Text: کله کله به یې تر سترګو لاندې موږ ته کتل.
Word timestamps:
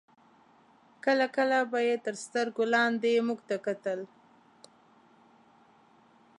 کله 1.05 1.25
کله 1.35 1.57
به 1.71 1.79
یې 1.87 1.95
تر 2.05 2.15
سترګو 2.23 2.63
لاندې 2.73 3.23
موږ 3.27 3.39
ته 3.49 3.55
کتل. 3.65 3.99